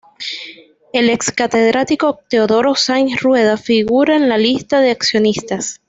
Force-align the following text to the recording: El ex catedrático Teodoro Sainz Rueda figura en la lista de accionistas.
El 0.93 1.11
ex 1.11 1.31
catedrático 1.31 2.21
Teodoro 2.27 2.73
Sainz 2.73 3.21
Rueda 3.21 3.55
figura 3.55 4.15
en 4.15 4.29
la 4.29 4.39
lista 4.39 4.79
de 4.79 4.89
accionistas. 4.89 5.79